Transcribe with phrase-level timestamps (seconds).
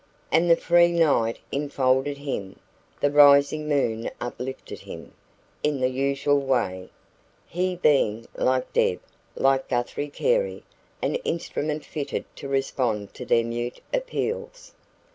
[0.31, 2.57] And the free night enfolded him
[3.01, 5.13] the rising moon uplifted him
[5.61, 6.89] in the usual way,
[7.45, 8.99] he being, like Deb,
[9.35, 10.63] like Guthrie Carey,
[11.03, 14.73] an instrument fitted to respond to their mute appeals.